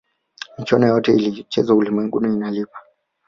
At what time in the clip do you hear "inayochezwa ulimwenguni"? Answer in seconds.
1.11-2.33